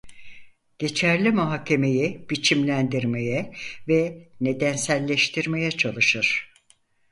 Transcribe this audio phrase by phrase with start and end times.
[0.79, 3.51] Geçerli muhakemeyi biçimlendirmeye
[3.87, 6.51] ve nedenselleştirmeye çalışır.